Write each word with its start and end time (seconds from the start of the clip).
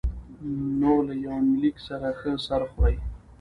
نو 0.79 0.93
له 1.07 1.13
يونليک 1.25 1.75
سره 1.87 2.07
ښه 2.19 2.31
سر 2.45 2.61
خوري 2.71 2.97